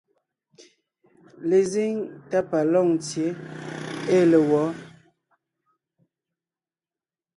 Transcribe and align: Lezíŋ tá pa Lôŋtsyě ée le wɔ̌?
Lezíŋ 1.49 1.93
tá 2.29 2.39
pa 2.49 2.59
Lôŋtsyě 2.71 3.27
ée 4.15 4.23
le 4.31 4.39
wɔ̌? 4.49 4.65